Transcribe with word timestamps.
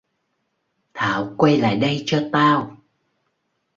Thảo 0.93 1.33
quay 1.37 1.57
lại 1.57 1.77
đây 1.77 2.03
cho 2.05 2.29
tao 2.33 2.77